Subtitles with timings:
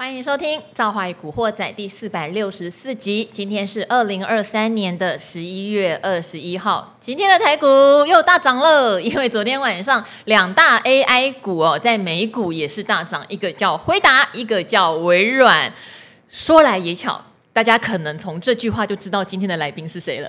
[0.00, 3.28] 欢迎收听《赵华与古惑仔》第四百六十四集。
[3.32, 6.96] 今天是二零二三年的十一月二十一号。
[7.00, 7.66] 今天的台股
[8.06, 15.74] 又大涨了，因为昨天晚上两大 AI 股哦，在美股也是大涨，一个叫辉达，一个叫微软。
[16.30, 17.20] 说来也巧。
[17.58, 20.28] 大家可能从这句话就知道今天的来宾是谁了。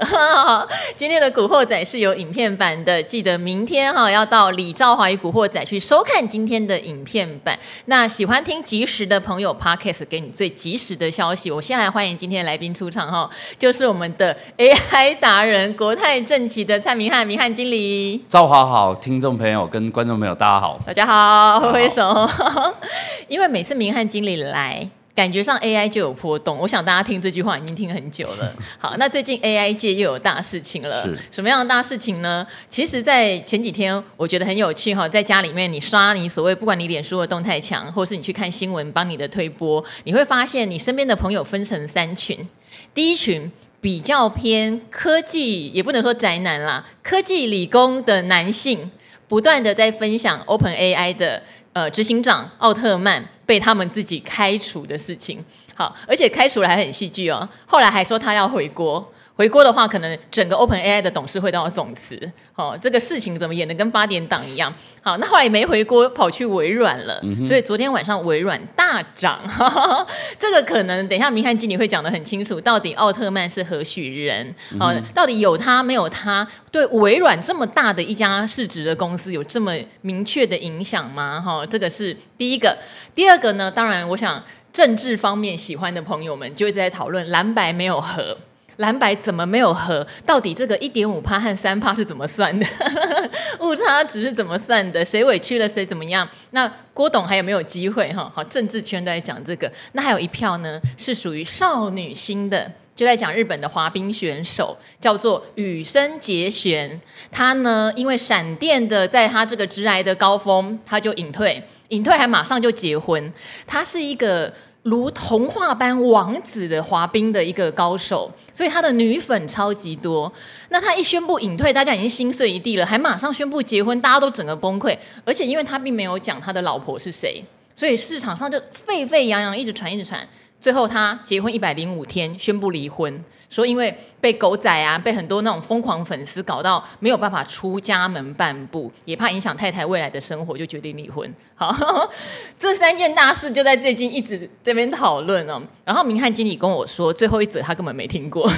[0.97, 7.55] 今天的古惑仔是有影片版的，记得明天哈要到李兆华与古惑仔去收看今天的影片版。
[7.85, 11.51] 那喜欢听即时的朋友，Podcast 给你最及时的消息。
[11.51, 18.25] 我先来欢迎今天的来宾出场哈，就是我们的 AI 达人国泰正奇的蔡明翰，明翰经理。
[18.27, 22.27] 兆华好，听众朋友跟观众朋友大家好，大家好，挥挥手。
[23.29, 24.89] 因为每次明翰经理来。
[25.15, 28.53] 感觉上 AI 就有波动，我想大家听这句话已经听很久了。
[28.79, 32.47] 好，那最近 AI 界又有大事情了，是什么样的大事情呢？
[32.69, 42.47] 其实，在前几天我觉得很有趣哈，在家里面你刷你所谓不管你脸书的动态墙，或是你去看新闻帮你的推播，你会发现你身边的朋友分成三群。
[42.93, 48.89] 第一群比较偏科技，也不能说宅男啦，科技理工的男性，
[49.27, 51.43] 不断的在分享 OpenAI 的。
[51.73, 55.43] 呃，执行长奥特曼被他们自己开除的事情，
[55.75, 59.13] 好，而且开除了还很戏剧哦，后来还说他要回国。
[59.39, 62.19] 回锅的话，可能整个 OpenAI 的董事会都要总辞。
[62.55, 64.73] 哦，这个事情怎么演得跟八点档一样？
[65.01, 67.17] 好，那后来也没回锅，跑去微软了。
[67.23, 69.39] 嗯、所以昨天晚上微软大涨。
[69.47, 70.05] 哈 哈
[70.37, 74.53] 这个可能等一下明翰经理会讲的很清楚，到底奥特曼是何许人？
[74.77, 81.39] 好，嗯、到底有他没有他，对微软这么大的一家市值的公司有这么明确的影响吗？
[81.39, 82.77] 哈，这个是第一个。
[83.15, 83.71] 第二个呢？
[83.71, 84.43] 当然，我想
[84.73, 88.37] 政治方面喜欢的朋友们就一直在讨论蓝白没有合。
[88.79, 90.05] 蓝白怎么没有合？
[90.25, 92.65] 到底这个一点五趴和三趴是怎么算的？
[93.59, 95.03] 误差值是怎么算的？
[95.03, 96.27] 谁委屈了谁怎么样？
[96.51, 98.11] 那郭董还有没有机会？
[98.13, 99.69] 哈，好，政治圈都在讲这个。
[99.91, 107.01] 那还有一票呢，是属于少女心的，就在讲日本的滑冰选手，叫做羽生结弦。
[107.29, 113.33] 他呢，因为闪电的在他这个直癌的高峰，他就隐退，隐退还马上就结婚。
[113.67, 114.53] 他是一个。
[114.83, 120.31] 如童话般王子的滑冰的一个高手，所以他的女粉超级多。
[120.69, 124.97] 那他一宣布隐退，大家已经心碎一地了，还马上宣布结婚，大家都整个崩溃。
[125.25, 127.43] 而且因为他并没有讲他的老婆是谁，
[127.75, 130.25] 所以市场上就沸沸扬扬，一直传，一直传。
[130.61, 133.23] 最后他结婚一百零五天，宣布离婚。
[133.49, 141.33] 说因为被狗仔啊，被很多那种疯狂粉丝搞到没有办法出家门半步，也怕影响太太未来的生活，就决定离婚。
[141.55, 141.75] 好，
[142.57, 145.61] 这三件大事就在最近一直这边讨论哦。
[145.83, 148.49] 然后明翰经理跟我说，最后一则他根本没听过。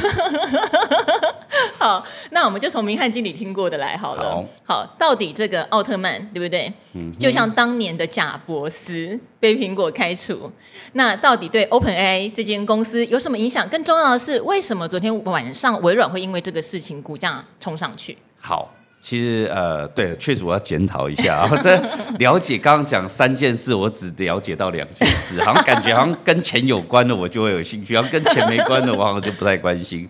[1.77, 4.35] 好，那我们就从明翰经理听过的来好了。
[4.63, 6.71] 好，好，到底这个奥特曼对不对？
[6.93, 10.51] 嗯，就像当年的贾伯斯被苹果开除，
[10.93, 13.67] 那到底对 OpenAI 这间公司有什么影响？
[13.67, 18.17] 更重要的是，为什么昨天晚上微软会因为这个事情股价冲上去？
[18.39, 21.49] 好，其实呃，对，确实我要检讨一下啊。
[21.61, 21.75] 这
[22.19, 30.07] 了解刚刚讲三件事，我只了解到两件事，好像感觉好像跟钱有关的我就会有兴趣，然后跟钱没关的我好像就不太关心。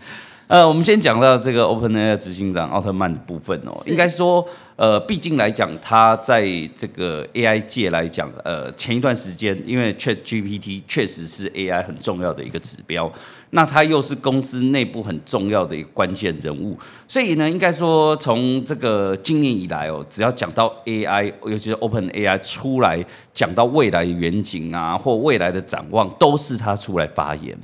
[0.51, 4.45] 呃，我们先讲到这个 OpenAI 执行长奥特曼的部分哦，是应该说，
[4.75, 6.45] 呃，毕竟来讲，他在
[6.75, 13.09] 这个 AI 界来讲，呃，前一段时间，因为 ChatGPT 确实是 AI 很重要的一个指标，
[13.51, 23.01] 那他又是公司内部很重要的一个关键人物，所以呢，应该说从这个今年以来哦，只要讲到 AI，尤其是 OpenAI 出来
[23.33, 27.57] 讲到未来的远景啊，或未来的展望，都是他出来发言。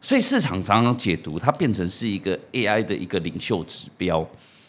[0.00, 4.26] 所以市场常常解读它变成是一个 AI 的一个领袖指标。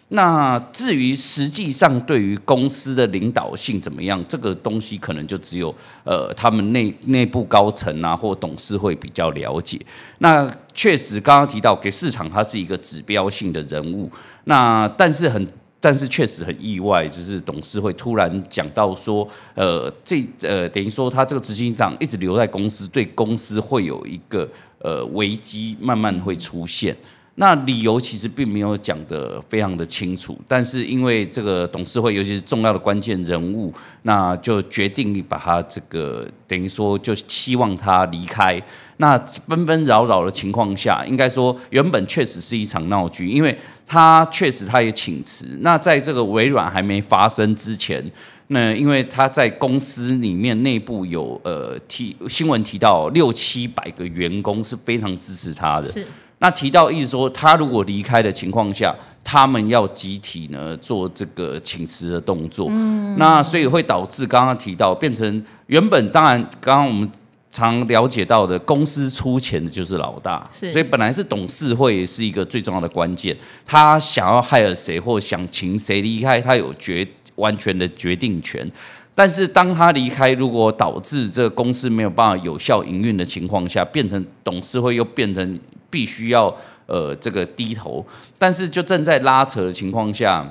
[0.10, 5.74] 那至于实际上对于公司的领导性怎么样，这个东西可能就只有
[6.04, 9.80] 呃他们内内部高层啊或董事会比较了解。
[10.18, 14.12] 那确实刚刚提到给市场它是一个指标性的人物。
[14.46, 15.48] 那但是很。
[15.82, 24.50] 但是确实很意外，就是董事会突然讲到说，呃，这呃等于说他这个执行长一直留在公司，对公司会有一个
[24.80, 26.96] 呃危机慢慢会出现。
[27.36, 38.62] 那理由其实并没有讲得非常的清楚，但是因为这个董事会尤其是重要的关键人物，那就决定把他这个等于说就希望他离开。
[38.98, 39.18] 那
[39.48, 43.58] 纷纷扰扰的情况下，应该说原本确实是一场闹剧，因为
[43.90, 45.58] 他确实他也请辞。
[45.62, 48.00] 那在这个微软还没发生之前，
[48.48, 55.88] 那因为他在公司里面内部有呃提新闻提到六七百个员工是非常支持他的。
[55.92, 56.06] 是。
[56.38, 62.68] 那提到意思说，他如果离开的情况下，他们要集体呢做这个请辞的动作。
[62.70, 63.18] 嗯。
[63.18, 67.12] 那所以会导致刚刚提到变成原本当然刚刚我们。
[67.52, 73.36] 常了解到的，公司出钱的就是老大，所以本来是董事会是一个最重要的关键，
[73.66, 78.70] 他想要 hire 谁或想请谁离开，他有决完全的决定权。
[79.16, 85.60] 但是当他离开，如果导致这个公司没有办法有效营运的情况下，变成董事会又变成
[85.90, 86.56] 必须要
[86.86, 88.06] 呃这个低头，
[88.38, 90.50] 但是就正在拉扯的情况下，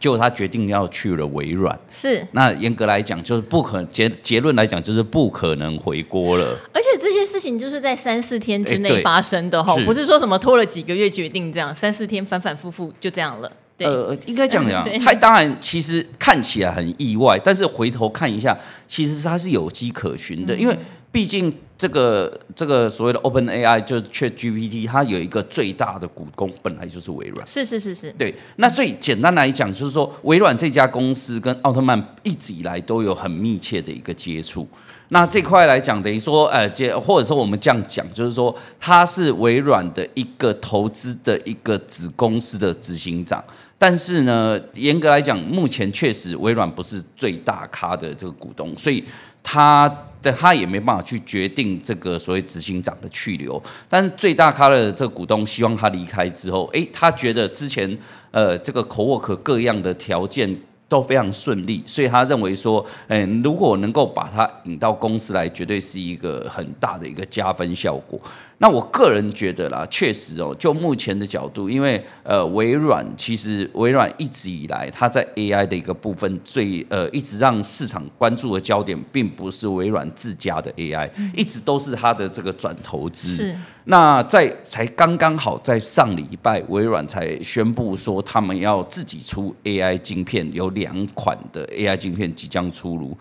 [0.00, 1.78] 就他决定要去了微软。
[1.90, 6.56] 是，那严格来讲就是不可结结论来讲就是不可能回国了。
[6.72, 13.50] 而且这些事情就是在三四天之内发生的哈，不是说什么拖了几个月决定这样，三四天反反复复就这样了。
[13.78, 18.56] 呃，应该讲讲， 他当然其实看起来很意外，但是回头看一下，
[18.86, 20.74] 其实他是有迹可循的，嗯、因为
[21.16, 28.34] 毕竟这个这个所谓的 Open AI 就是 ChatGPT，它有一个最大的股东本来就是微软，是是是是，对。
[28.56, 34.68] 那所以简单来讲，就是说微软这家公司跟奥特曼一直以来都有很密切的一个接触。
[35.08, 36.68] 那这块来讲，等于说，呃，
[37.00, 43.42] 或者说我们这样讲，就是说，他是微软的一个投资的一个子公司的执行长。
[43.78, 49.02] 但是呢，严格来讲，目前确实微软不是最大咖的这个股东，所以
[49.42, 49.88] 他
[50.32, 53.62] 他也没办法去决定这个所谓执行长的去留。
[53.88, 57.98] 但是最大咖的这个股东希望他离开之后，诶，他觉得之前
[58.30, 60.56] 呃这个口口各样的条件。
[60.88, 68.20] 都非常顺利，所以他认为说，嗯，如果能够把他引到公司来，绝对是一个很大的一个加分效果。
[68.58, 83.28] 那我个人觉得啦，确实哦，就目前的角度，因为呃，微软其实微软一直以来，它在 AI 的一个部分最呃，一直让市场关注的焦点，并不是微软自家的 AI，嗯，一直都是它的这个转投资。
[83.28, 83.56] 是。
[83.88, 93.16] 那在才刚刚好在上礼拜，微软才宣布说，他们要自己出 AI 晶片，有两款的 AI 晶片即将出炉。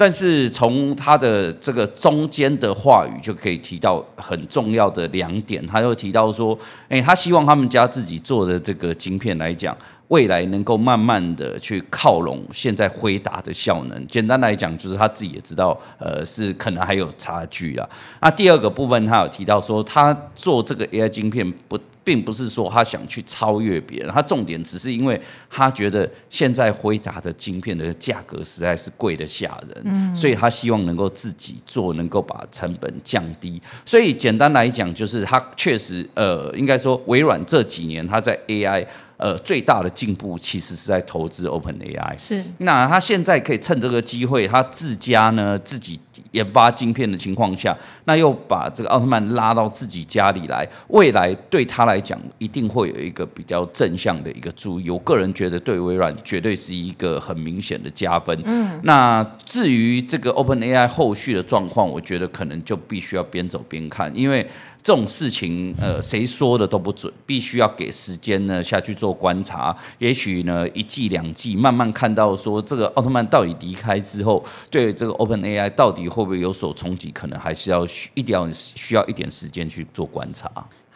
[0.00, 6.58] 但是从他的这个中间的话语就可以提到很重要的两点，他又提到说，
[6.88, 9.76] 诶，他希望他们家自己做的这个晶片来讲，
[10.08, 14.06] 未来能够慢慢的去靠拢现在辉达的效能。
[14.06, 17.86] 简单来讲，就是他自己也知道，呃，是可能还有差距啦。
[18.22, 21.78] 那第二个部分，他有提到说，他做这个 AI 晶片不。
[22.10, 33.62] 并不是说他想去超越别人，他重点只是因为他觉得现在辉达的晶片的价格实在是贵的吓人，嗯，所以他希望能够自己做，能够把成本降低。
[33.86, 38.84] 所以简单来讲，就是他确实，呃，应该说微软这几年他在 AI。
[39.20, 42.18] 呃，最大的进步其实是在投资 OpenAI。
[42.18, 46.00] 是，那他现在可以趁这个机会，他自家呢自己
[46.30, 47.76] 研发晶片的情况下，
[48.06, 54.88] 那又把这个奥特曼拉到自己家里来，未来对他来讲一定会有一个比较正向的一个注意。
[54.88, 58.40] 我个人觉得对微软绝对是一个很明显的加分。
[58.46, 64.48] 嗯，那至于这个 OpenAI 后续的状况，我觉得可能就必须要边走边看，因为。
[64.82, 69.76] 这种事情，呃，谁说的都不准，必须要给时间呢下去做观察。
[69.98, 80.50] 也许呢，一季两季，慢慢看到说这个奥特曼到底离开之后，对这个 OpenAI 到底会不会有所冲击，可能还是要需一定要需要一点时间去做观察。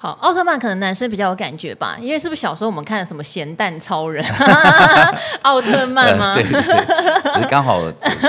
[0.05, 4.23] 好，奥特曼可能男生比较有感觉吧，因为是不是小时候我们看的什么咸蛋超人，
[5.41, 6.27] 奥特曼吗？
[6.27, 7.81] 呃、对，对，对，只是刚好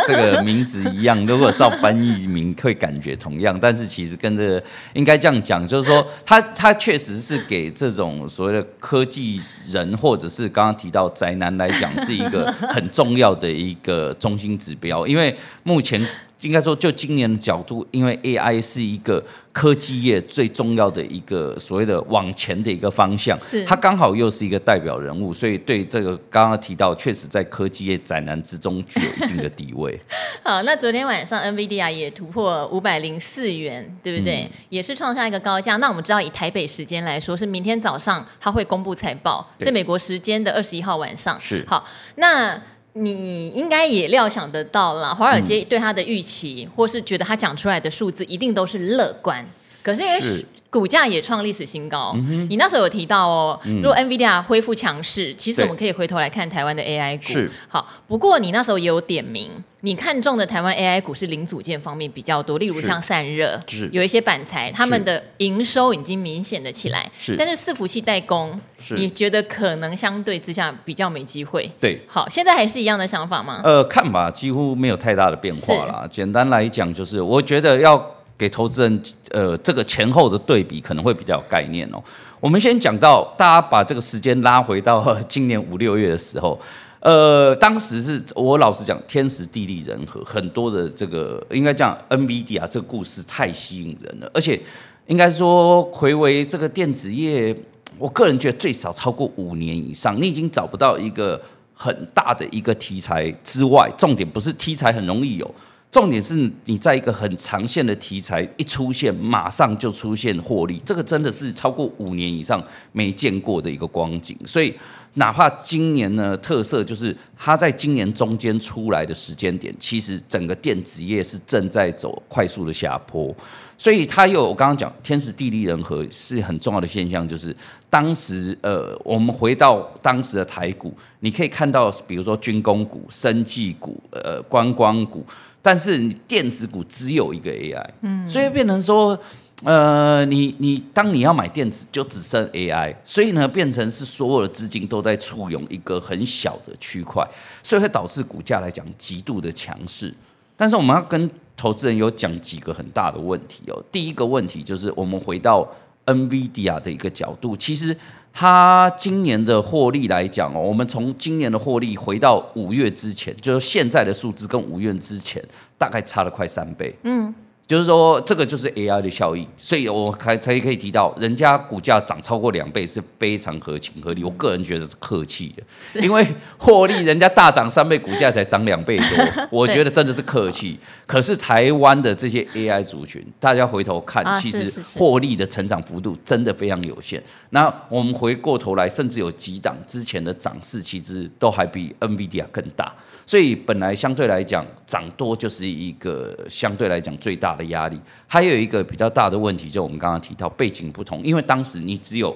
[0.07, 16.07] 这个名字一样，如果照翻译名会感觉同样，但是其实跟这个应该这样讲，就是说他他确实是给这种所谓的科技人或者是刚刚提到宅男来讲，是一个很重要的一个中心指标，因为目前。
[16.41, 29.99] 应该说，就今年的角度，因为 AI 是一个科技业最重要的一个所谓的往前的一个方向，是它刚好又是一个代表人物，所以对这个刚刚提到，确实在科技业宅男之中具有一定的地位。
[30.43, 34.43] 好，那昨天晚上 NVIDIA 也突破五百零四元，对不对？
[34.43, 35.77] 嗯、也是创下一个高价。
[35.77, 41.39] 那我们知道，以台北时间来说，是明天早上它会公布财报，是美国时间的二十一号晚上。
[41.39, 42.61] 是好，那。
[42.97, 49.45] 你应该也料想得到了，华尔街对他的预期，嗯、或是觉得他讲出来的数字一定都是乐观。
[49.83, 57.23] 可是因为股价也创历史新高，嗯、你那时候有提到哦，如果 NVIDIA 恢复强势，嗯、其实我们可以回头来看台湾的 AI 股。
[57.23, 63.57] 是好，不过你那时候也有点名，你看中的台湾 AI 股是零组件方面比较多，例如像散热，
[63.93, 67.09] 有一些板材，他们的营收已经明显的起来。
[67.17, 68.59] 是，但是伺服器代工。
[68.89, 71.67] 你觉得可能相对之下比较没机会？
[71.79, 73.61] 对，好，现在还是一样的想法吗？
[73.63, 76.05] 呃，看吧几乎没有太大的变化啦。
[76.11, 77.97] 简单来讲，就是我觉得要
[78.37, 79.01] 给投资人，
[79.31, 82.03] 呃，这个前后的对比可能会比较有概念哦。
[82.39, 86.59] 我们先讲到，大家把这个时间拉回到 今年五六月的时候。
[87.01, 94.59] 呃，当时是我老实讲，天时地利人和，很多的这个应该讲 NVIDIA 这个故事太吸引人了，而且
[95.05, 97.55] 应该说回为这个电子业，
[97.99, 101.39] 我个人觉得最少超过五年以上，你已经找不到一个
[101.75, 105.55] 很大的一个题材之外，重点不是题材很容易有。
[105.91, 112.61] 重点是你在一个很长线的题材一出现，马上就出现获利，这个真的是超过五年以上
[112.91, 114.37] 没见过的一个光景。
[114.45, 114.73] 所以，
[115.13, 123.33] 哪怕今年呢，特色就是它在今年中间出来的时间点，其实整个电子业是正在走快速的下坡。
[123.77, 127.55] 所以，它有我刚刚讲天时地利人和是很重要的现象，就是
[127.89, 135.25] 当时呃，我们回到当时的台股，你可以看到，比如说军工股、生技股、呃观光股。
[135.65, 139.19] 但是你电子股只有一个 AI，嗯，所以变成说，
[139.63, 147.27] 呃，你你当你要买电子就只剩 AI，所以呢，变成是所有的资金都在簇拥一个很小的区块，
[147.63, 150.13] 所以会导致股价来讲极度的强势。
[150.55, 153.83] 但是我们要跟投资人有讲几个很大的问题哦。
[153.91, 155.67] 第一个问题就是我们回到
[156.05, 157.97] NVIDIA 的一个角度，其实。
[158.37, 165.41] 它今年的获利来讲哦，我们从今年的获利回到五月之前，就是现在的数字跟五月之前
[165.77, 166.93] 大概差了快三倍。
[167.03, 167.33] 嗯。
[167.67, 174.23] 就是说，这个就是 AI 的效益，所以我才才可以提到，人家股价涨超过两倍是非常合情合理。
[174.23, 176.23] 我个人觉得是客气的，因为
[176.57, 180.77] 获利人家大涨三倍，股价才涨两倍多， 我觉得真的是客气。
[181.07, 187.21] 可是台湾的这些 AI 族群，大家回头看，其实获利的成长幅度真的非常有限。
[187.49, 192.93] 那我们回过头来，甚至有几档之前的涨势，其实都还比 NVIDIA 更大。
[193.25, 202.35] 所以本来相对来讲涨多就是一个相对来讲最大的压力，还有一个比较大的问题，就我们刚刚提到背景不同，因为当时你只有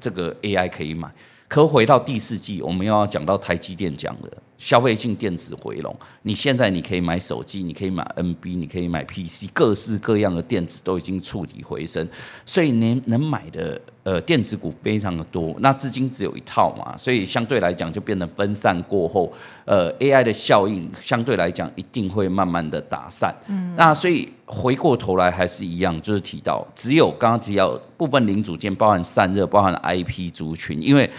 [0.00, 1.12] 这个 AI 可以买，
[1.48, 4.32] 可回到第四季，我们又要讲到台积电讲的。
[4.62, 5.92] 消费性电子回笼，
[6.22, 12.08] 你现在你可以买手机，你可以买 NB，你可以买 PC，各式各样的电子都已经触底回升，
[12.46, 19.32] 所以能能买的呃电子股非常的多，那资金只有一套嘛，所以相对来讲就变得分散过后，
[19.64, 31.10] 呃 AI 的效应相对来讲一定会慢慢的打散，嗯，那所以回过头来还是一样，就是提到只有刚刚提到部分零组件包含散热，包含 IP 族群，因为。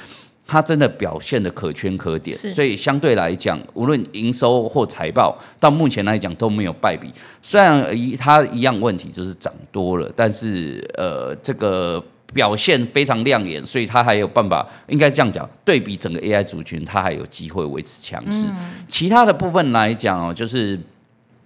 [0.46, 7.10] 它真的表现的可圈可点，所以相对来讲，无论营收或财报，到目前来讲都没有败笔。
[7.42, 14.68] 虽然一它一样问题就是涨多了，但是呃，这个表现非常亮眼，所以它还有办法。
[14.88, 18.46] 应该这样讲，对比整个 AI 族群，它还有机会维持强势。
[18.48, 18.56] 嗯、
[18.88, 20.78] 其他的部分来讲哦，就是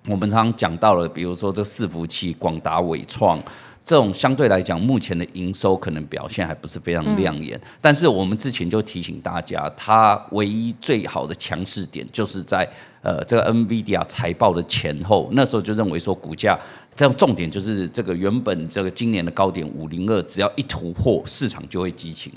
[0.07, 3.41] 我们常常讲到了，比如说这伺服器，广达、纬创。
[3.87, 12.69] 这种相对来讲，目前的营收可能表现还不是非常亮眼，嗯、但是我们之前就提醒大家，它唯一最好的强势点就是在
[13.01, 16.59] 呃这个 NVIDIA 财报的前后，那时候就认为说股价
[16.93, 22.33] 这样重点就是这个原本这个今年的高点五零二，只要一突破，市场就会激情。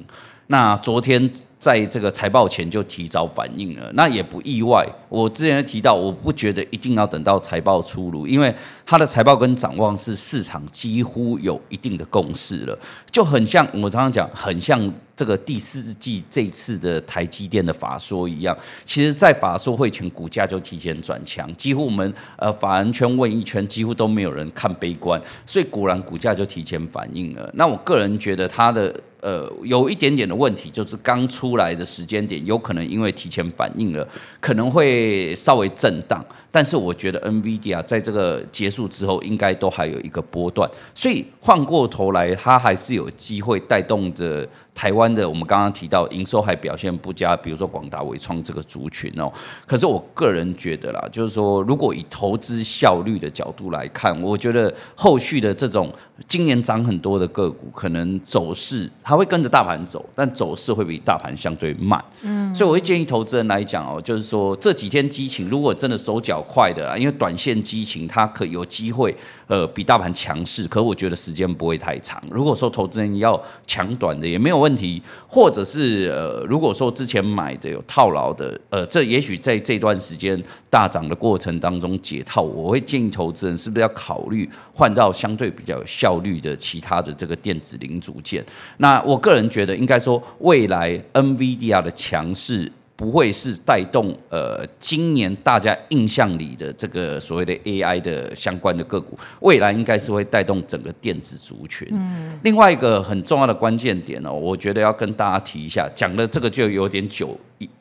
[0.51, 1.31] 那昨天
[1.61, 4.85] 在这个财报前就提早反应了，那也不意外。
[5.09, 8.53] 我之前提到，我不觉得一定要等到财报出炉，因为
[8.85, 12.77] 它的财报跟展望是市场几乎有一定的共识了，
[13.13, 18.57] 就很像我常常讲，很像这个第四季这次的台积电的法说一样。
[18.85, 27.49] 其实，在法说会前，股价就提前转强，几乎我们呃法人圈问一圈，几乎都没有人看悲观，所以果然股价就提前反应了。
[27.55, 28.93] 那我个人觉得它的。
[29.21, 34.07] 呃，有一点点的问题，就是刚出来的时间点，有可能因为提前反应了，
[34.41, 36.25] 可能会稍微震荡。
[36.51, 44.49] 但是我觉得 NVIDIA 在这个结束之后，应该都还有一个波段，所以换过头来，它还是有机会带动着。
[44.75, 49.31] 台湾的我们刚刚提到营收还表现不佳，比如说广达、伟创这个族群哦。
[49.67, 55.93] 可是我个人觉得啦，就是说如果以投资效率的角度来看，我觉得后续的这种
[56.27, 62.03] 今年涨很多的个股，可能走势它会跟着大盘走，但走势会比大盘相对慢。
[62.23, 69.15] 嗯，所以我会建议投资人来讲哦，就是说这几天激情，如果真的手脚快的啦，因为短线激情它可有机会
[69.51, 72.23] 呃比大盘强势，可我觉得时间不会太长。
[72.31, 75.03] 如果说投资人要抢短的，也没有问题。
[75.27, 88.45] 或者是呃，如果说之前买的有套牢的，呃，这也许在这段时间大涨的过程当中解套，我会建议投资人是不是要考虑换到相对比较有效率的其他的这个电子零组件。
[88.79, 92.71] 那我个人觉得，应该说未来 NVIDIA 的强势。
[93.01, 101.89] 不会是带动呃今年大家印象里的这个所谓的 AI 的相关的个股，未来应该是会带动整个电子族群。
[101.93, 107.35] 嗯，另外一个很重要的关键点呢，我觉得要跟大家提一下，讲的这个就有点久，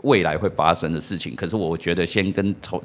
[0.04, 1.36] 未来会发生的事情。
[1.36, 2.82] 可是我觉得先跟投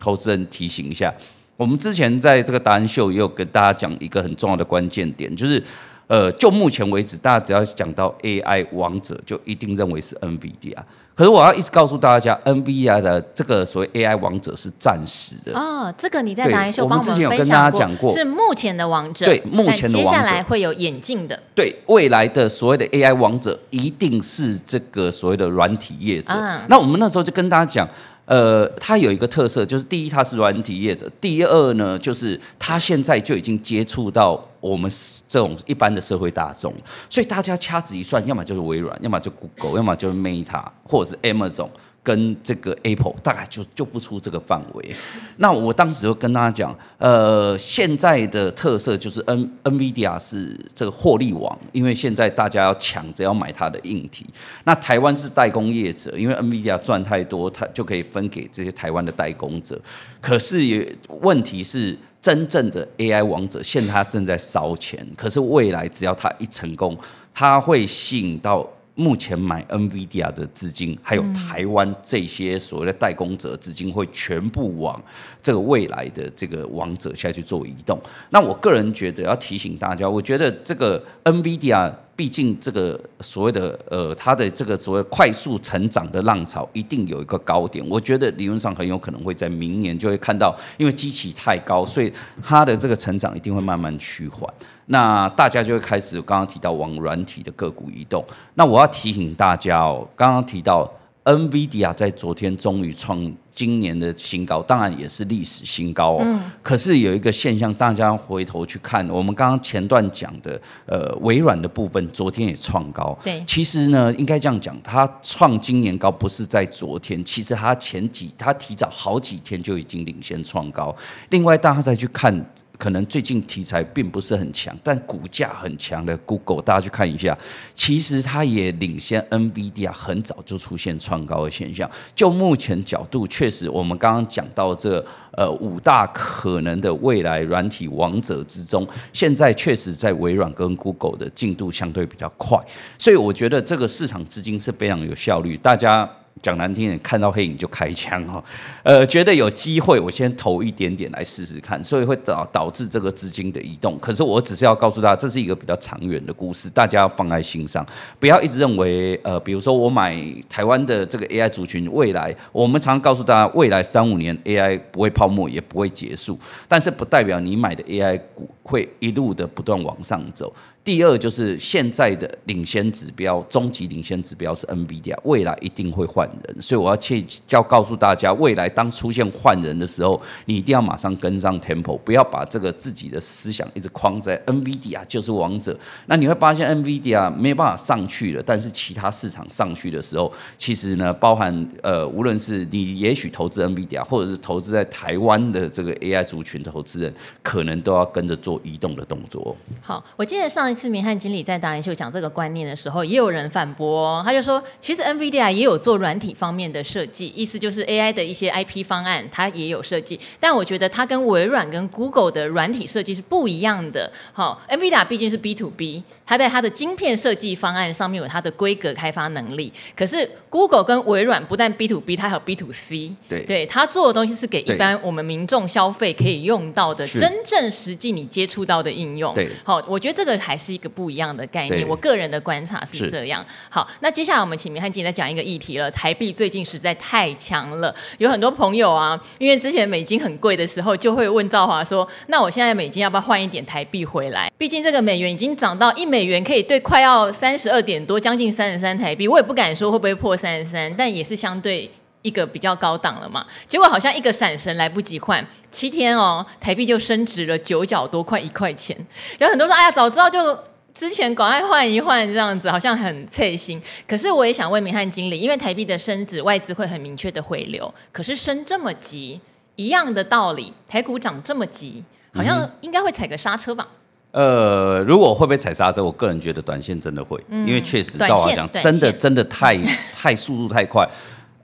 [0.00, 1.14] 投资人提醒一下，
[1.56, 5.62] 我们之前在这个达人秀也有跟大家讲一个很重要的关键点，就是。
[6.08, 10.76] 呃，就目前为止，大家只要讲到 AI 王者，就一定认为是 NVIDIA。
[11.16, 15.58] 可是我要一直告诉大家，NVIDIA 的这个所谓 AI 王者是暂时的。
[15.58, 19.24] 哦，这个你在哪一秀帮我们之前有跟大家讲过，是目前的王者。
[19.24, 20.10] 对，目前的王者。
[20.10, 21.42] 接下来会有眼镜的。
[21.54, 26.34] 对，未来的所谓的 AI 王者，一定是这个所谓的软体业者。
[26.34, 26.60] 嗯。
[26.68, 27.88] 那我们那时候就跟大家讲。
[28.26, 34.90] 呃，它有一个特色，就是第一，它是软体业者；第二呢，就是它现在就已经接触到我们
[35.28, 36.72] 这种一般的社会大众，
[37.08, 41.68] 所以大家掐指一算，要么就是微软，要么就谷歌要么就是 Meta，或者是 Amazon。
[42.06, 44.94] 跟这个 Apple 大概就就不出这个范围。
[45.38, 54.24] 那我当时就跟大家讲，呃，现在的特色就是 N NVIDIA 是这个获利王，因为现在大家要抢着要买它的硬体。
[54.62, 59.76] 那台湾是代工业者，因为 NVIDIA 赚太多，它就可以分给这些台湾的代工者。
[60.20, 66.96] 可是也问题是，真正的 AI 王者现在它正在烧钱，可是未来只要它一成功，
[67.34, 68.64] 它会吸引到。
[68.96, 75.00] 目前买 NVIDIA 的资金，还有台湾这些所谓的代工者资金，会全部往
[75.40, 77.96] 这个未来的这个王者下去做移动。
[78.30, 81.94] 那我个人觉得要提醒大家，我觉得这个 NVIDIA。
[82.16, 92.10] 毕竟这个所谓的呃，它的这个所谓快速成长的浪潮一定有一个高点，我觉得理论上很有可能会在明年就会看到，因为基期太高，所以
[92.42, 94.50] 它的这个成长一定会慢慢趋缓。
[94.86, 98.24] 那大家就会开始刚刚提到往软体的个股移动。
[98.54, 100.90] 那我要提醒大家哦，刚刚提到
[101.24, 103.30] NVIDIA 在昨天终于创。
[103.56, 106.20] 今年的新高，当然也是历史新高哦。
[106.22, 106.40] 嗯。
[106.62, 113.18] 可是有一个现象，大家回头去看，我们刚刚前段讲的，呃，微软的部分，昨天也创高。
[113.24, 113.42] 对。
[113.46, 120.94] 其实呢，应该这样讲，它创今年高不是在昨天，其实它前几，它提早好几天就已经领先创高。
[121.30, 122.44] 另外，大家再去看。
[122.78, 127.36] 可能最近题材并不是很强，但股价很强的 Google，大家去看一下，
[127.74, 131.90] 其实它也领先 NVIDIA 很早就出现创高的现象。
[132.14, 142.58] 就目前角度，确实我们刚刚讲到这呃五大可能的未来软体王者之中，现在确实在微软跟 Google 的进度相对比较快，
[142.98, 146.08] 所以我觉得这个市场资金是非常有效率，大家。
[146.42, 148.44] 讲难听点，看到黑影就开枪哈，
[148.82, 153.98] 呃，觉得有机会，我先投一点点来试试看，所以会导导致这个资金的移动。
[153.98, 157.84] 可是我只是要告诉大家，这是一个比较长远的故事，大家要放在心上，
[158.20, 160.16] 不要一直认为，呃，比如说我买
[160.48, 170.52] 台湾的这个 AI 族群，未来我们常常告诉大家，未来三五年 AI 不会泡沫，也不会结束，但是不代表你买的 AI 股会一路的不断往上走。
[170.86, 185.76] 第二就是现在的领先指标，终极领先指标是 NVIDIA，未来一定会换人，所以我要切要告诉大家，未来当出现换人的时候，你一定要马上跟上 tempo，不要把这个自己的思想一直框在 NVIDIA 就是王者。
[186.06, 199.56] 那你会发现 NVIDIA 没办法上去了，但是其他市场上去的时候，其实呢，包含呃，无论是你也许投资 NVIDIA，或者是投资在台湾的这个 AI 族群投资人，可能都要跟着做移动的动作。
[199.82, 210.20] 好，我记得上一次明翰经理在达人秀讲这个观念的时候，也有人反驳哦，他就说，其实 NVIDIA 也有做软体方面的设计，意思就是 AI 的一些 IP 方案，它也有设计。
[210.38, 214.12] 但我觉得它跟微软跟 Google 的软体设计是不一样的。
[214.32, 219.72] 好，NVIDIA 毕竟是 B to B，它在它的晶片设计方案上面有它的规格开发能力。
[219.96, 223.10] 可是 Google 跟微软不但 B to B，它还有 B to C。
[223.28, 229.32] 对，对，它做的东西是给一般我们民众消费可以用到的，真正实际你接触到的应用。
[229.34, 231.06] 对，好，我觉得这个还是一个不。
[231.16, 233.42] 一样的概念，我个人的观察是这样。
[233.70, 235.90] 好，那接下来我们请明翰经理再讲一个议题了。
[235.92, 244.52] 台币最近实在太强了，有很多朋友啊，因为之前美金很贵的时候，就会问赵华说：“那我现在美金要不要换一点台币回来？
[244.58, 249.26] 毕竟这个美元已经涨到一美元可以兑快要三十二点多，将近三十三台币。
[249.26, 251.90] 我也不敢说会不会破三十三，但也是相对
[252.26, 253.46] 一个比较高档了嘛。
[253.66, 258.96] 结果好像一个闪神来不及换，七天哦，台币就升值了九角多，快一块钱。
[259.38, 260.58] 然后很多人说：“哎呀，早知道就。”
[260.96, 263.78] 之前赶快换一换，这样子好像很脆心。
[264.08, 267.92] 可是我也想问明翰经理，因为台币的升值，外资会很明确的回流。
[268.10, 269.38] 可是升这么急，
[269.74, 273.86] 一样的道理，台股涨这么急，好像应该会踩个刹车吧？
[274.30, 276.02] 呃，如果会不会踩刹车？
[276.02, 279.76] 我个人觉得短线真的会，嗯、因为确实照我讲，真的真的太
[280.16, 281.06] 太速度太快。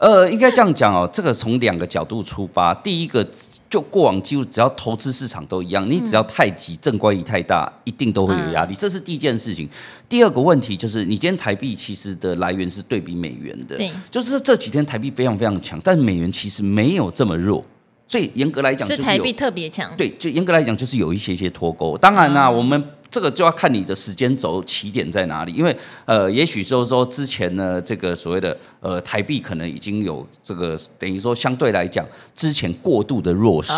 [0.03, 2.75] 呃，应该这样讲哦，这个从两个角度出发。
[2.75, 3.25] 第一个，
[3.71, 9.69] 就过往记录只要投资市场都一样，你只要太急，正乖离太大，一定都会有压力，这是第一件事情。
[10.09, 17.65] 第二个问题就是，你今天台币其实的来源是对比美元的，对，就是这几天台币非常非常强，但美元其实没有这么弱，
[18.09, 19.97] 所以严格来讲，是台币特别强。
[19.97, 21.97] 对，就严格来讲，就是有一些些脱钩。
[21.97, 22.85] 当然啦，我们。
[23.13, 33.75] 这个就要看你的时间轴起点在哪里，因为呃，也许就是说之前呢，这个所谓的呃台币可能已经有这个等于说相对来讲之前过度的弱势，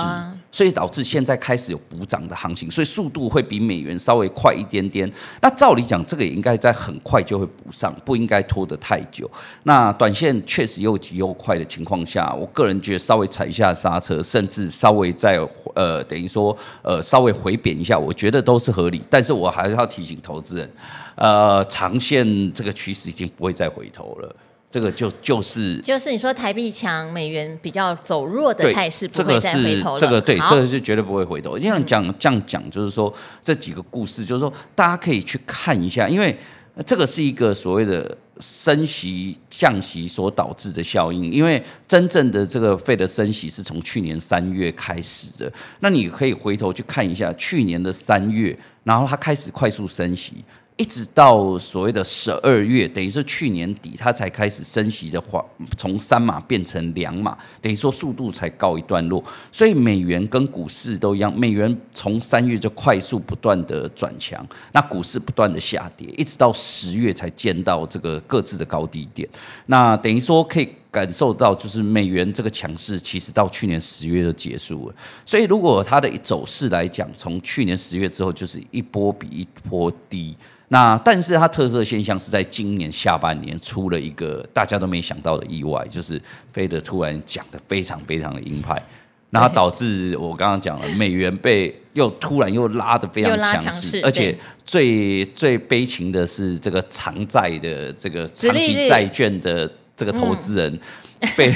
[0.54, 5.12] 所以导致现在开始有补涨的行情，所以速度会比美元稍微快一点点。
[5.42, 9.28] 那照理讲，这个也应该在很快就会补上，不应该拖得太久。
[9.64, 15.40] 那短线确实又急又快的情况下，我个人觉得稍微踩一下刹车，甚至稍微再
[15.74, 19.24] 呃等于说呃稍微回贬一下，我觉得都是合理，但。
[19.24, 20.70] 是我还是要提醒投资人，
[21.14, 24.36] 呃，长线这个趋势已经不会再回头了。
[24.74, 29.98] 这个就就是就是你说台币强，美元比较走弱的态势，不会再回头了。
[30.00, 31.56] 这个对，这个是绝对不会回头。
[31.56, 36.36] 这样讲这样讲，就是说这几个故事，就是说大家可以去看一下，因为
[36.84, 38.18] 这个是一个所谓的。
[38.40, 45.52] 升息降息所导致的效应，因为真正的这个 Fed 的升息是从去年三月开始的。
[45.78, 50.32] 那你可以回头去看一下去年的三月，然后它开始快速升息。
[50.76, 55.44] 一直到所谓的十二月，等于是去年底，它才开始升息的话，
[55.76, 59.22] 从三码变成两码，等于说速度才告一段落。
[59.52, 69.28] 所以美元跟股市都一样，美元从三月就快速不断的转强，那股市不断的下跌，一直到十月才见到这个各自的高低点。
[69.66, 74.94] 那等于说可以感受到，就是美元这个强势，其实到去年十月就结束了。
[75.24, 80.36] 所以如果它的走势来讲，从去年十月之后，就是一波比一波低。
[80.68, 86.20] 那但是它特色现象是在今年下半年出了一个大家都没想到的意外，就是
[86.52, 88.82] 费德突然讲的非常非常的鹰派，
[89.30, 100.80] 然后导致我刚刚讲了美元被又突然又拉的非常强势，而且最最悲情的是这个长债的这个长期债券的这个投资人。
[101.36, 101.50] 被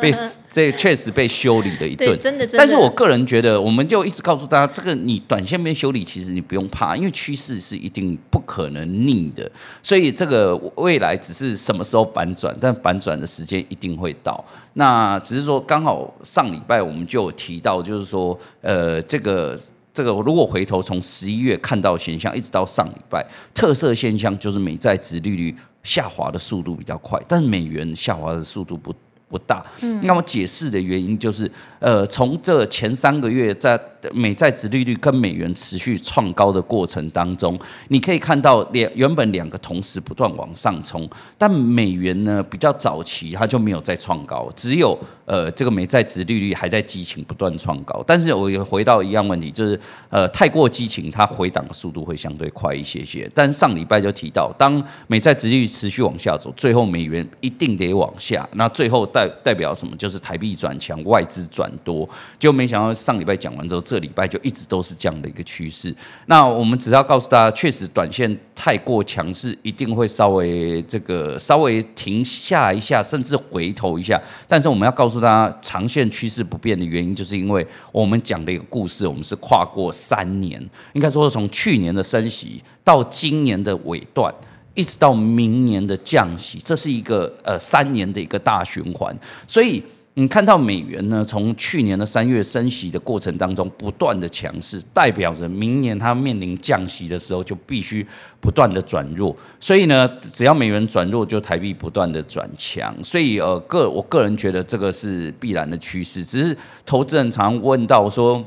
[0.00, 0.12] 被
[0.52, 2.46] 这确实被修理了一顿，真的。
[2.52, 9.50] 但是我个人觉得，我们就一直告诉大家，这个你短线被修理，其实你不用怕，因为趋势是一定不可能逆的。
[9.82, 14.44] 所以这个未来只是什么时候反转，但反转的时间一定会到。
[14.74, 19.58] 那只是说，刚好上礼拜我们就有提到，就是说，呃，这个
[19.94, 23.24] 这个，如果回头从十一月看到现象，一直到上礼拜，
[23.54, 25.54] 特色现象就是美债值利率。
[25.82, 28.94] 下滑的速度比较快，但是美元下滑的速度不
[29.28, 29.64] 不大。
[29.80, 33.78] 嗯，那么解释的原因就是，呃，从这前三个月在。
[34.14, 48.02] 美债殖利率跟美元持续创高的过程当中，你可以看到两原本两个同时不断往上冲，但美元呢比较早期它就没有再创高，只有呃这个美债殖利率还在激情不断创高。
[48.06, 53.30] 但是我也回到一样问题，就是呃太过激情，它回档的速度会相对快一些些。
[53.34, 59.94] 但上礼拜就提到，当美债殖利率持续往下走，最后美元一定得往下，那最后代代表什么？
[59.98, 62.08] 就是台币转强，外资转多。
[62.38, 63.80] 就没想到上礼拜讲完之后。
[63.90, 65.92] 这礼拜就一直都是这样的一个趋势。
[66.26, 74.20] 那我们只要告诉大家，确实短线太过强势，一定会稍微这个稍微停下一下，甚至回头一下。
[74.46, 84.32] 但是我们要告诉大家，长线趋势不变的原因，就是因为我们讲的一个故事，我们是跨过三年，应该说是从去年的升息到今年的尾段，
[84.74, 89.82] 一直到明年的降息，这是一个呃三年的一个大循环，所以。
[90.20, 98.06] 你看到美元呢，从去年的三月升息的过程当中不断的强势，代表着明年它面临降息的时候就必须
[98.38, 99.34] 不断的转弱。
[99.58, 102.94] 所以呢，只要美元转弱，就台币不断的转强。
[103.02, 106.22] 所以呃，个我个人觉得这个是必然的趋势。
[106.22, 106.54] 只是
[106.84, 108.44] 投资人常问到说，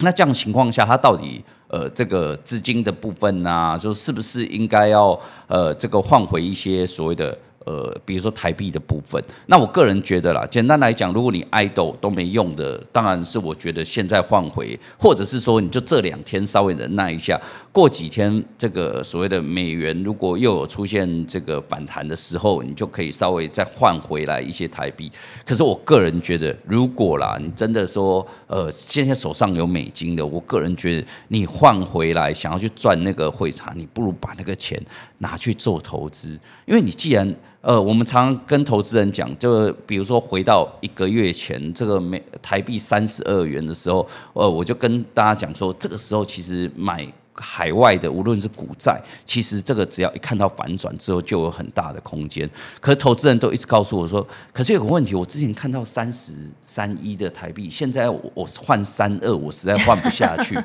[0.00, 7.38] 那这样情况下，它到底呃这个资金的部分啊，就是不是应该要呃这个换回一些所谓的。
[7.68, 17.38] 呃，比如说台币的部分，那我个人觉得啦，简单来讲，如果你 idle 都没用的，当然是我觉得现在换回，或者是说你就这两天稍微忍耐一下，
[17.70, 25.12] 过几天这个所谓的美元如果又有出现这个反弹的时候，你就可以稍微再换回来一些台币。
[25.44, 34.82] 可是我个人觉得，如果啦，你真的说呃，现在手上有美金的，我个人觉得你换回来想要去赚那个汇差，你不如把那个钱
[35.18, 36.30] 拿去做投资，
[36.64, 37.30] 因为你既然
[37.68, 52.48] 呃，我们常常跟投资人讲，就比如说回到一个月前，这个美台币三十二元的时候，呃，我就跟大家讲说，这个时候其实买海外的，无论是股债，其实这个只要一看到反转之后，就有很大的空间。
[52.80, 56.32] 可是投资人都一直告诉我说，可是有个问题，我之前看到三十
[56.64, 60.58] 三一的台币，现在我我换三二，我实在换不下去。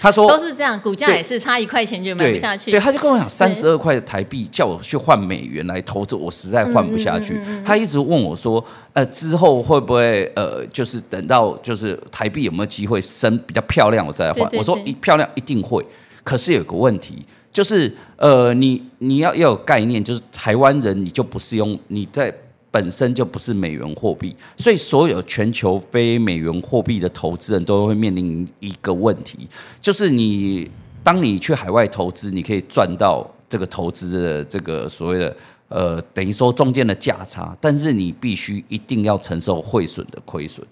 [0.00, 2.70] 他说都是这样，股价也是差一块钱就买不下去。
[2.70, 7.34] 对，对，他就跟我讲三十二块的台币，叫我去换美元来投资，我实在换不下去。
[7.34, 14.48] 嗯嗯嗯嗯，他一直问我说，呃，之后会不会呃，就是等到就是台币有没有机会升比较漂亮，我再换。
[14.52, 15.84] 我说一漂亮一定会，
[16.22, 22.32] 可是有个问题，就是呃，你你要要有概念，就是台湾人你就不是用你在。
[22.70, 29.48] 本身就不是美元货币，所以所有全球非美元货币的投资人都会面临一个问题，
[29.80, 30.70] 就是你
[31.02, 35.36] 当你去海外投资，你可以赚到这个投资的这个所谓的
[35.68, 40.62] 呃，等于说中间的价差，但是你必须一定要承受汇损的亏损，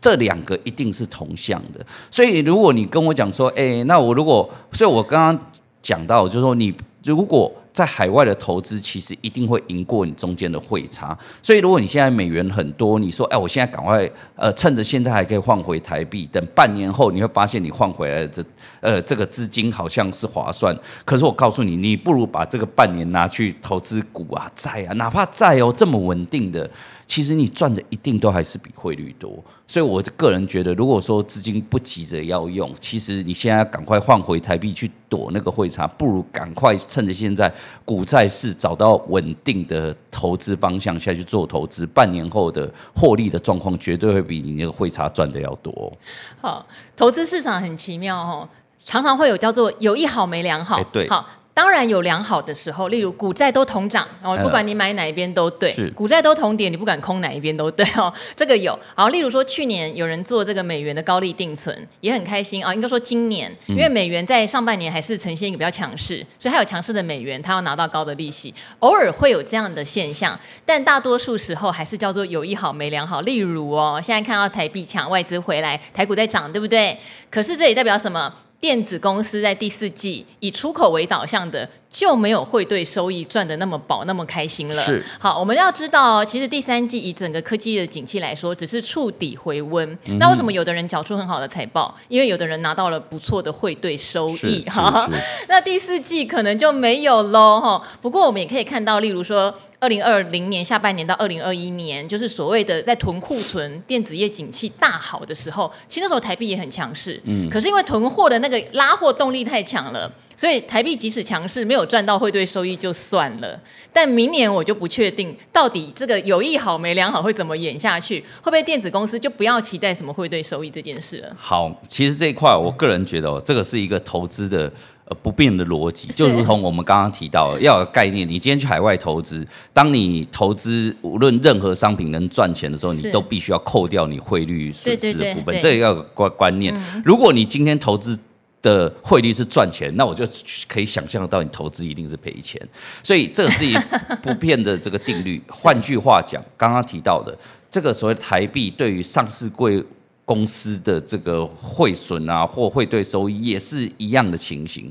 [0.00, 1.86] 这两个一定是同向的。
[2.10, 5.46] 所以如果你跟我讲说，哎，那我如果，所以我刚刚
[5.80, 7.52] 讲到，就是说你如果。
[7.74, 18.44] 在海外的投资其实一定会赢过你中间的汇差，所以如果你现在美元很多，你说哎，我现在赶快呃，趁着现在还可以换回台币，等半年后你会发现你换回来的这
[18.80, 20.72] 呃这个资金好像是划算，
[21.04, 26.70] 可是我告诉你，你不如把这个半年拿去投资股啊债啊，哪怕债哦这么稳定的。
[27.06, 29.32] 其实你赚的一定都还是比汇率多，
[29.66, 37.52] 所以我个人觉得，如果说资金不急着要用，其实你现在要赶快换回台币去躲那个汇差，不如赶快趁着现在
[37.84, 45.92] 股债市找到稳定的投资方向下去做投资，半年后的获利的状况绝对会比你那个汇差赚的要多。
[46.40, 48.48] 好，投资市场很奇妙哦，
[48.84, 50.82] 常常会有叫做有一好没两好。
[50.84, 51.26] 对，好。
[51.54, 58.12] 当然有良好的时候，例如股债都同涨，哦，不管你买哪一边都对；是股债都同跌，你不管空哪一边都对哦。
[58.34, 58.76] 这个有。
[58.96, 62.74] 好，例如说去年有人做这个美元的高利定存，也很开心啊、哦。
[62.74, 70.36] 应该说今年，因为美元在上半年还是呈现一个比较强势，所以它有强势的美元，它要拿到高的利息，偶尔会有这样的现象，
[70.66, 73.20] 但大多数时候还是叫做有一好没两好。
[73.20, 76.98] 例如哦，现在看到台币强，外资回来，台股在涨，对不对？
[77.30, 78.34] 可是这也代表什么？
[78.64, 84.82] 电子公司在第四季以出口为导向的，就没有汇兑收益赚的那么饱、那么开心了。
[84.82, 85.00] 是。
[85.16, 89.88] 好，我们要知道，其实第三季以整个科技的景气来说，只是触底回温。
[90.06, 91.94] 嗯、那为什么有的人缴出很好的财报？
[92.08, 94.64] 因为有的人拿到了不错的汇兑收益。
[94.64, 95.08] 哈，
[95.46, 97.60] 那第四季可能就没有喽。
[97.60, 99.54] 哈，不过我们也可以看到，例如说。
[99.80, 107.20] 二零二零年下半年到二零二一年，就是所谓的在囤库存，电子业景气大好的时候，其实那时候台币也很强势。
[107.24, 113.60] 嗯，可是因为囤货的那个拉货动力太强了，所以台币即使强势，没有赚到汇兑收益就算了。
[113.92, 118.20] 但明年我就不确定，到底这个有一好没两好会怎么演下去？
[118.42, 121.36] 会不会电子公司就不要期待什么汇兑收益这件事了？
[121.36, 124.72] 好，其实这一块我个人觉得哦，这个是一个投资的。
[125.06, 128.26] 呃，不变的逻辑，就如同我们刚刚提到，要有概念。
[128.26, 136.74] 你今天去海外投资，当你投资无论任何商品能赚钱的时候，你都必须要扣掉你汇率损失的部分，这也要有观观念。
[137.04, 138.18] 如果你今天投资
[138.64, 140.24] 的汇率是赚钱，那我就
[140.66, 142.60] 可以想象到你投资一定是赔钱。
[143.04, 143.76] 所以这是一
[144.20, 145.40] 不变的这个定律。
[145.48, 147.38] 换句话讲，刚刚提到的
[147.70, 149.84] 这个所谓台币对于上市贵。
[150.26, 154.90] 公司的这个汇损啊，或汇兑收益也是一样的情形。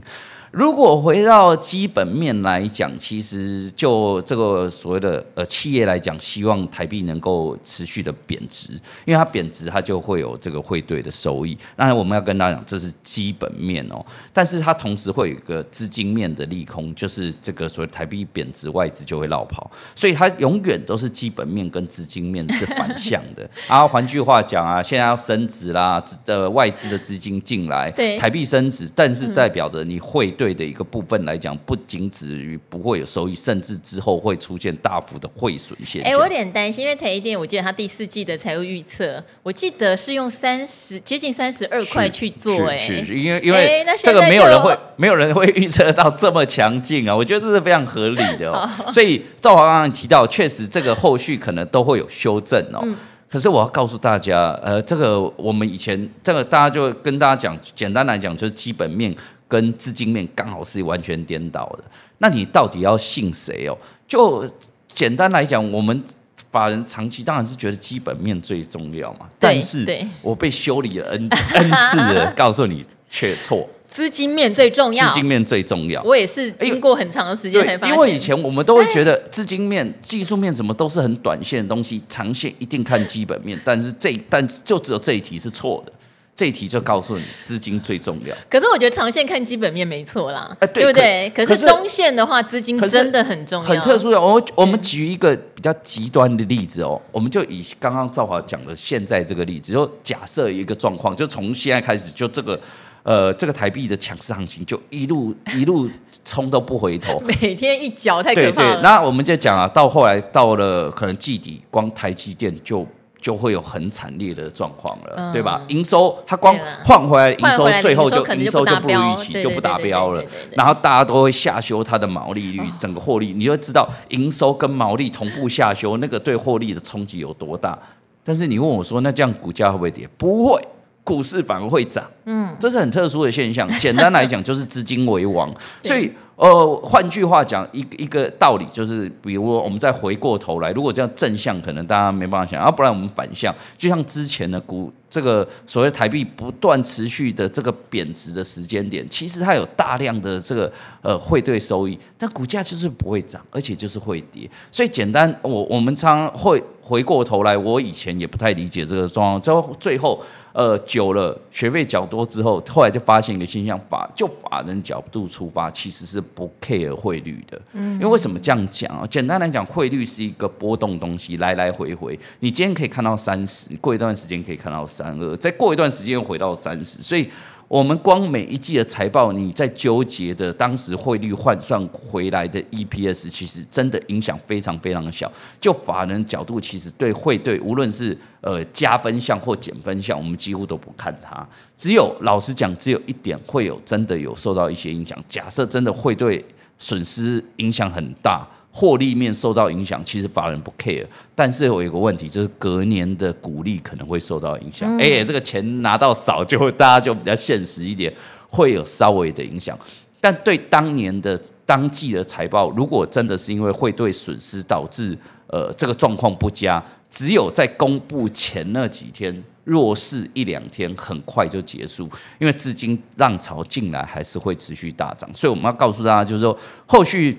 [0.54, 8.72] 如果回到基本面来讲，其实就这个所谓的呃企业来讲，希望台币能够持续的贬值，
[9.04, 11.58] 因为它贬值，它就会有这个汇兑的收益。
[11.76, 23.42] 当然我们要跟大家讲，这是基本面哦，但是它同时会有一个资金面的利空，就是这个所谓台币贬值，外资就会落跑，所以它永远都是基本面跟资金面是反向的。
[23.68, 30.43] 然 后换句话讲啊，现在要升值啦，呃外资的资金进来，对台币升值，但是代表着你汇兑。
[30.44, 36.12] 对的一个部分来讲，不仅止于不会有收益，甚至之后会出现大幅的汇损现象。
[36.12, 42.76] 哎，我有点担心，因为台积电，我记得它第四季的财务预测，我记得是用三十接近三十二块去做，哎，
[43.10, 48.70] 因为因为这个没有人会没有人会预测到这么强劲啊，我觉得这是非常合理的哦。
[48.92, 52.82] 所以赵华刚刚提到，确实这个后续可能都会有修正哦。
[52.84, 52.94] 嗯、
[53.30, 59.16] 可是我要告诉大家，呃，这个我们以前这个大家就跟大家讲，简单来讲就是基本面。
[59.54, 61.84] 跟资金面刚好是完全颠倒的，
[62.18, 63.78] 那你到底要信谁哦？
[64.08, 64.44] 就
[64.92, 66.04] 简单来讲，我们
[66.52, 69.30] 法人长期当然是觉得基本面最重要嘛。
[69.38, 69.86] 但是，
[70.24, 73.70] 我被修理了 n n 次了， 告诉你却错。
[73.88, 76.02] 资金面最重要，资金面最重要。
[76.02, 83.60] 我也是经过很长的时间才发现，因为以前我们都会觉得资金面、技术面什么都是很短线的东西，长线一定看基本面。
[83.64, 85.94] 但是这但就只有这一题是错的。
[86.36, 88.36] 这一题就告诉你，资金最重要。
[88.50, 91.30] 可是我觉得长线看基本面没错啦，呃、对，对不对？
[91.36, 93.70] 可，可是中线的话，资金真的很重要。
[93.70, 102.60] 很特殊的，我我们举一个比较极端的例子哦，我们就以刚刚赵华讲的现在这个例子，就假设一个状况，就从现在开始，就这个
[103.04, 105.88] 呃这个台币的强势行情，就一路 一路
[106.24, 108.74] 冲都不回头，每天一脚太可怕了。
[108.74, 112.88] 对对，那我们就讲啊，到后来到了可能季底，光台积电就。
[113.24, 115.62] 就会有很惨烈的状况了，嗯、对吧？
[115.70, 120.22] 营收它光换回来，营收最后就营收就不如预期，就不达标了。
[120.52, 127.80] 然后大家都会下修它的毛利率，整个获利，你就知道营收跟毛利同步下修，那个对获利的冲击有多大。
[128.26, 130.06] 但是你问我说，那这样股价会不会跌？
[130.18, 130.62] 不会，
[131.06, 132.04] 股市反而会涨。
[132.26, 133.66] 嗯，这是很特殊的现象。
[133.80, 135.50] 简单来讲，就是资金为王，
[135.82, 136.12] 所以。
[136.44, 150.70] 呃，换句话讲，一个一个道理就是，比如我们再回过头来，如果这样正向，可能大家没办法想，要、不然我们反向，就像之前的股，这个所谓台币不断持续的这个贬值的时间点，其实它有大量的这个
[151.02, 154.50] 呃汇兑收益，但股价就是不会涨，而且就是会跌。
[154.70, 160.22] 所以简单，我我们常会回过头来，我以前也不太理解这个状况，最后最后。
[160.54, 167.62] 呃，久了学费缴多之后，后来就发现一个现象，法就法人角度出发，其实是不 care 汇率的。
[167.74, 169.06] 嗯，因为为什么这样讲啊？
[169.08, 172.20] 简单来讲，汇率是一个波动东西，来来回回。
[172.40, 177.30] 你今天可以看到三十，过一段时间可以看到三二，再过一段时间又回到三十，所以。
[177.74, 185.32] 我们光每一季的财报，你在纠结的当时汇率换算回来的 EPS，其实真的影响非常非常小。
[185.60, 191.44] 就法人角度，其实对汇兑，无论是呃加分项或减分项，我们几乎都不看它。
[191.76, 195.18] 只有老实讲，只有一点会有真的有受到一些影响。
[195.28, 196.46] 假设真的汇兑
[196.78, 198.48] 损失影响很大。
[198.76, 201.06] 获利面受到影响，其实法人不 care，
[201.36, 204.92] 但是有一个问题，就是隔年的股利可能会受到影响。
[204.98, 208.12] 哎、嗯欸，这个钱拿到少，就会大家就比较现实一点，
[208.50, 209.78] 会有稍微的影响。
[210.20, 222.10] 但对当年的当季的财报，如果真的是因为汇兑损失导致呃这个状况不佳，只有在公布前那几天弱势一两天，很快就结束，
[222.40, 225.30] 因为资金浪潮进来还是会持续大涨。
[225.36, 226.58] 所以我们要告诉大家，就是说
[226.88, 227.38] 后续。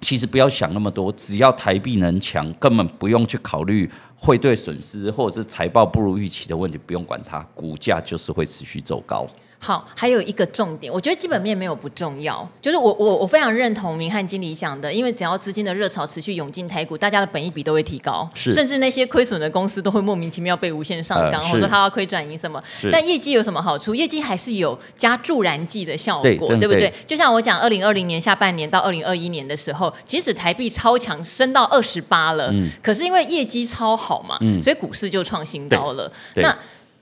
[0.00, 9.26] 其实不要想那么多，只要台币能强，根本不用去考虑汇兑损失或者是财报不如预期的问题，不用管它，股价就是会持续走高。
[9.58, 18.52] 好，还有一个重点，我觉得基本面没有不重要，就是我我我非常认同明翰经理讲的，因为只要资金的热潮持续涌进台股，大家的本益比都会提高，是。
[18.52, 23.94] 甚至那些亏损的公司都会莫名其妙被无限上纲，或者说他要亏转盈什么，但业绩有什么好处？
[23.94, 26.92] 业绩还是有加助燃剂的效果，对，对不对？
[27.06, 36.54] 就像我讲，二零二零年下半年到二零二一年的时候，即使台币超强升到二十八了，嗯，可是因为业绩超好嘛，嗯，所以股市就创新高了，那。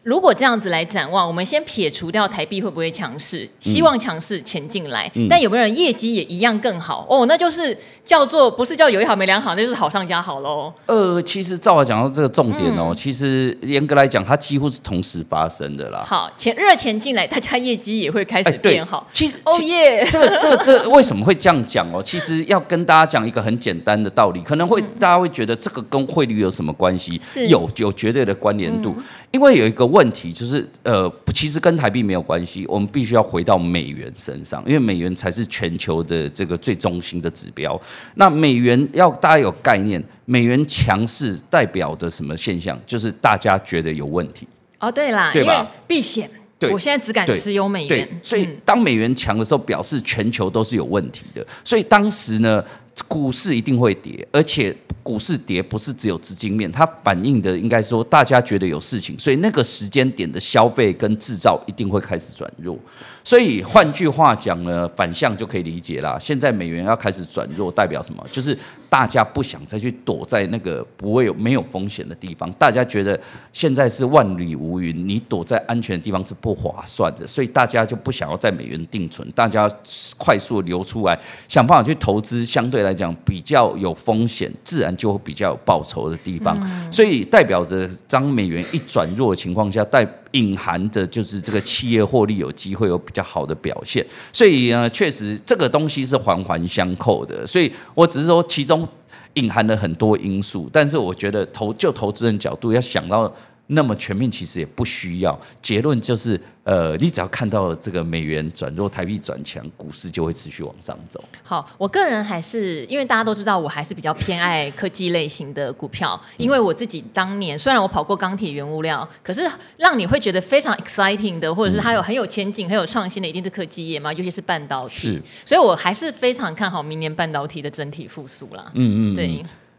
[0.04, 7.06] 如果这样子来展望，我们先撇除掉台币会不会强势，希望强势钱进来，嗯、但有没有人业绩也一样更好？
[7.08, 10.70] 哦，那就是叫做不是叫有一好没两好，那就是好上加好喽。
[10.84, 16.04] 呃，其实照我讲到这个重点哦，嗯、其实严格来讲，它几乎是同时发生的啦。
[16.06, 18.98] 好，钱热钱进来，大家业绩也会开始变好。
[19.06, 22.02] 哎、其实哦耶，这个这个这个、为什么会这样讲哦？
[22.02, 27.18] 其实要跟大家讲一个很简单的道理，可能会、嗯、大家会觉得这个跟汇率有什么关系？
[27.48, 28.94] 有有绝对的关联度。
[28.98, 37.80] 嗯因为有一个问题，就是呃，其实跟台币没有关系，我们必须要回到美元身上，因为美元才是全球的这个最中心的指标。
[38.16, 42.76] 那美元要大家有概念，美元强势代表的什么现象？
[42.84, 44.48] 就是大家觉得有问题。
[44.80, 45.70] 哦，对啦，对吧？
[45.86, 46.28] 避险。
[46.56, 48.08] 对，我现在只敢持有美元。
[48.08, 51.44] 对，所以当美元强的时候，表示全球都是有问题的。
[51.64, 52.64] 所以当时呢，
[53.08, 54.76] 股市一定会跌，而且。
[55.02, 62.78] 股市跌不是只有资金面，它反映的应该说大家觉得有事情，所以那个时间点的消费跟制造一定会开始转弱。
[63.22, 66.18] 所以换句话讲呢，反向就可以理解啦。
[66.18, 68.26] 现在美元要开始转弱，代表什么？
[68.32, 72.50] 就是大家不想再去躲在那个不会有没有风险的地方。
[72.52, 73.18] 大家觉得
[73.52, 79.70] 现在是万里无云，你躲在安全的地方是不划算的，所以大家就不想要在美元定存，大家
[80.16, 86.56] 快速流出来，想办法去投资，相对来讲比较有风险，自然就会比较有报酬的地方。
[86.92, 97.46] 所以代表着当美元一转弱的情况下，代隐含着就是这个企业获利有机会有比较好的表现，所以呢，确实这个东西是环环相扣的。
[97.46, 98.86] 所以我只是说其中
[99.34, 103.32] 隐含了很多因素，但是我觉得投就投资人角度要想到
[103.68, 105.38] 那么全面其实也不需要。
[105.62, 111.22] 结论就是，呃，你只要看到这个美元转弱，台币转强，股市就会持续往上走。
[111.42, 116.20] 好，我个人还是因为大家都知道，我还是比较偏爱科技类型的股票。
[116.36, 124.94] 因为我自己当年虽然我跑过钢铁、原物料，可是让你会觉得非常 exciting 的，或者是它有很有前景、很有创新的，一定是科技业嘛，尤其是半导体。
[124.94, 128.70] 是，所以我还是非常看好明年半导体的整体复苏啦。
[128.74, 129.26] 嗯嗯，对。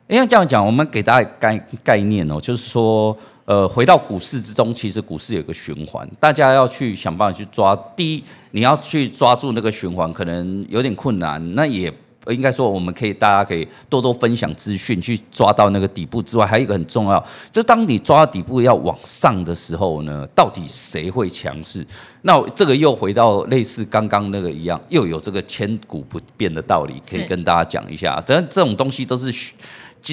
[0.07, 3.15] 因为这样讲，我们给大家概概念哦，就是说。
[3.45, 7.75] 呃，回到股市之中，其实股市有个循环，大家要去想办法去抓。
[7.95, 11.53] 第一，你要去抓住那个循环，可能有点困难。
[11.53, 11.93] 那也
[12.29, 21.85] 应该说，我们可以大家可以多多分享资讯，去抓到那个底部之外，还有一个很重要，就当你抓到底部要往上的时候呢，到底谁会强势？
[22.23, 28.15] 那这个又回到类似刚刚那个一样，又有这个千古不变的道理，可以跟大家讲一下。
[28.25, 29.53] 反正这种东西都是。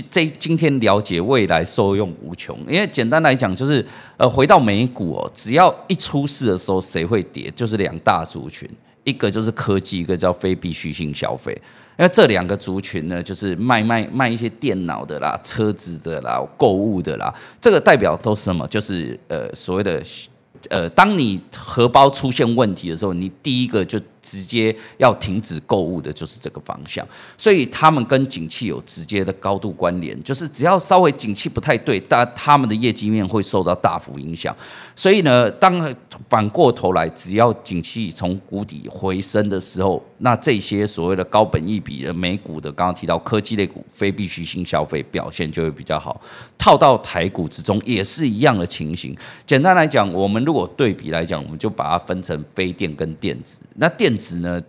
[0.00, 2.58] 这今天了解，未来受用无穷。
[2.68, 3.84] 因为简单来讲，就是
[4.16, 7.52] 呃，回到美股哦，只要一出事的时候，谁会跌？
[7.54, 8.66] 就是两大族群，
[9.04, 11.52] 一个就是科技，一个叫非必需性消费。
[11.98, 18.66] 因为这两个族群呢，就是卖卖卖一些电脑的啦、车子的啦、购物的啦，这个代表都是什么？
[18.68, 20.02] 就是呃，所谓的
[20.70, 24.00] 呃，当你荷包出现问题的时候，你第一个就。
[24.22, 27.06] 直接要停止购物的就是这个方向，
[27.36, 34.56] 所以他们跟景气有直接的高度关联，就是只要稍微景气不太对，但他们的业绩面会受到大幅影响。
[34.94, 35.94] 所以呢，当
[36.28, 46.20] 反过头来，只要景气从谷底回升的时候，那这些所谓的高本益比的美股的，刚刚提到科技类股、非必需性消费表现就会比较好。
[46.58, 49.16] 套到台股之中也是一样的情形。
[49.46, 53.58] 简单来讲，我们如果对比来讲，我们就把它分成非电跟电子。
[53.76, 54.60] 那电电子呢？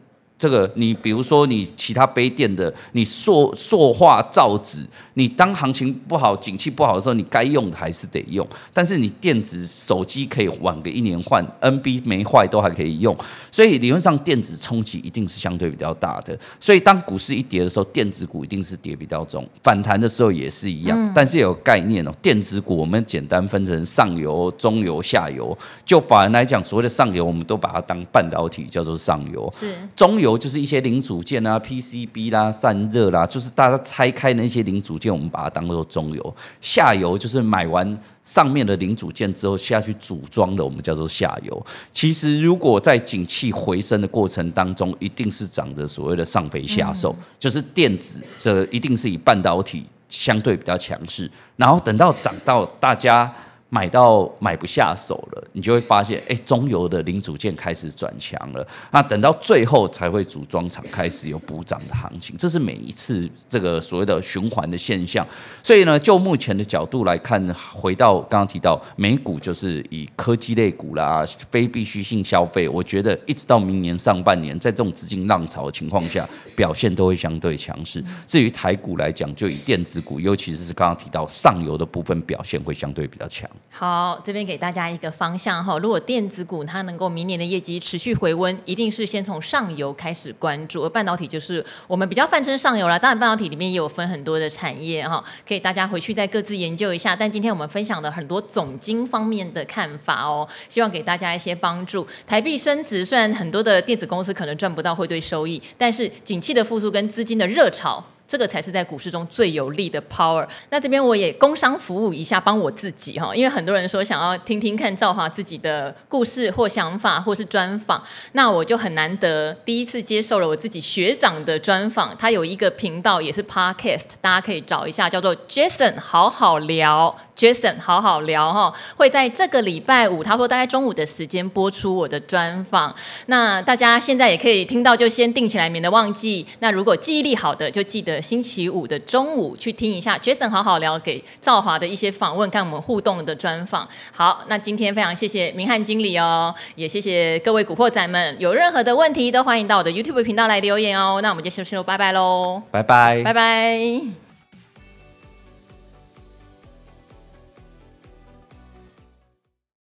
[0.43, 4.79] 这个你比如说你其他杯垫的，你塑塑化造纸，
[5.13, 8.45] 你当行情不好、景气不好的时候，你该用的还是得用。
[8.73, 13.15] 但是你电子手机可以晚个一年换，NB 没坏都还可以用。
[13.49, 16.37] 所以理论上电子冲击一定是相对比较大的。
[16.59, 19.47] 所以当股市一跌的时候，电子股一定是跌比较重。
[19.63, 22.11] 反弹的时候也是一样，但是有概念哦。
[22.21, 25.57] 电子股我们简单分成上游、中游、下游。
[25.85, 29.49] 就法人来讲，所谓的上游，我们都把它当半导体叫做上游。
[29.57, 30.32] 是中游。
[30.38, 36.36] 就是一些零组件啊，PCB 啦、散热啦，就是大家拆开那些零组件，我们把它当做中游。
[36.61, 41.65] 下游就是买完上面的零组件之后下去组装的，我们叫做下游。
[41.91, 53.34] 其实如果在景气回升的过程当中，一定是涨着所谓的上肥下瘦，嗯、就是电子这一定是以半导体相对比较强势，然后等到涨到大家。
[53.74, 58.63] 买到买不下手了，你就会发现，哎，中游的零组件开始转强了。
[58.91, 65.28] 那等到最后才会组装厂开始有补涨的行情，这是每一次这个所谓的循环的现象。
[65.63, 67.43] 所以呢，就目前的角度来看，
[67.74, 78.04] 回到刚刚提到美股，就是以科技类股啦、非必需性消费，我觉得一直到明年上半年，在这种资金浪潮的情况下，表现都会相对强势。
[78.26, 83.49] 至于台股来讲，就以电子股，尤其是刚刚提到上游的部分，表现会相对比较强。
[83.70, 85.78] 好，这边给大家一个方向哈。
[85.78, 92.97] 如果电子股它能够明年的业绩持续回温，一定是先从上游开始关注，而半导体就是我们比较泛称上游了。
[92.99, 97.16] 当然，半导体里面也有分很多的产业哈，可以大家回去再各自研究一下。
[97.16, 102.06] 但今天我们分享了很多总经方面的看法哦，希望给大家一些帮助。
[102.28, 108.03] 台币升值，虽然很多的电子公司可能赚不到汇兑收益，但是景气的复苏跟资金的热潮。
[108.28, 110.47] 这个才是在股市中最有利的 power。
[110.69, 118.01] 那这边我也工商服务一下，帮我自己哈，因为很多人说想要听听看赵华自己的故事或想法或是专访，
[118.32, 122.15] 那我就很难得第一次接受了我自己学长的专访。
[122.17, 127.15] 他有一个频道也是 podcast，大家可以找一下，叫做 Jason 好好聊。
[127.36, 132.93] Jason 好好聊哈，会在这个礼拜五，他说大概中午的时间播出我的专访。
[133.26, 136.45] 那大家现在也可以听到，就先定起来，免得忘记。
[136.59, 138.12] 那如果记忆力好的，就记得。
[138.22, 143.88] 星期五的中午去听一下 Jason 好好聊给赵华的一些访问，看我们互动的专访。
[144.11, 151.20] 好，那今天非常谢谢明翰经理哦，也谢谢各位古惑仔们，有任何的问题都欢迎到我的 YouTube 频道来留言哦。
[151.22, 154.22] 那我们就先说拜拜喽，拜拜，拜拜。